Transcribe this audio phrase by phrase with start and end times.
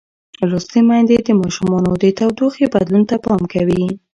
[0.49, 3.83] لوستې میندې د ماشومانو د تودوخې بدلون ته پام کوي.